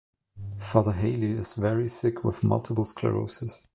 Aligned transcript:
Father 0.57 0.93
Halley 0.93 1.33
is 1.33 1.53
very 1.53 1.87
sick 1.87 2.23
with 2.23 2.43
multiple 2.43 2.85
sclerosis. 2.85 3.67